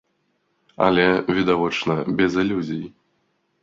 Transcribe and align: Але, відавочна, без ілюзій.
Але, 0.85 1.05
відавочна, 1.37 2.01
без 2.17 2.35
ілюзій. 2.43 2.85